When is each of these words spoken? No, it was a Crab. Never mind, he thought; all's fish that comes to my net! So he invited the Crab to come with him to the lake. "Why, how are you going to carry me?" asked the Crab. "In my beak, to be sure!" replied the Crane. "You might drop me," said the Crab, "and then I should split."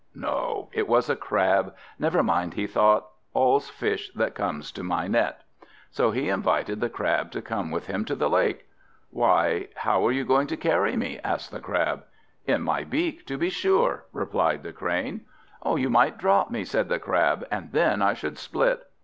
No, 0.15 0.71
it 0.73 0.87
was 0.87 1.11
a 1.11 1.15
Crab. 1.15 1.75
Never 1.99 2.23
mind, 2.23 2.55
he 2.55 2.65
thought; 2.65 3.05
all's 3.35 3.69
fish 3.69 4.09
that 4.15 4.33
comes 4.33 4.71
to 4.71 4.81
my 4.81 5.07
net! 5.07 5.43
So 5.91 6.09
he 6.09 6.27
invited 6.27 6.81
the 6.81 6.89
Crab 6.89 7.29
to 7.33 7.39
come 7.43 7.69
with 7.69 7.85
him 7.85 8.03
to 8.05 8.15
the 8.15 8.27
lake. 8.27 8.65
"Why, 9.11 9.67
how 9.75 10.03
are 10.07 10.11
you 10.11 10.25
going 10.25 10.47
to 10.47 10.57
carry 10.57 10.97
me?" 10.97 11.19
asked 11.23 11.51
the 11.51 11.59
Crab. 11.59 12.03
"In 12.47 12.63
my 12.63 12.83
beak, 12.83 13.27
to 13.27 13.37
be 13.37 13.51
sure!" 13.51 14.05
replied 14.11 14.63
the 14.63 14.73
Crane. 14.73 15.21
"You 15.63 15.91
might 15.91 16.17
drop 16.17 16.49
me," 16.49 16.65
said 16.65 16.89
the 16.89 16.97
Crab, 16.97 17.47
"and 17.51 17.71
then 17.71 18.01
I 18.01 18.15
should 18.15 18.39
split." 18.39 18.87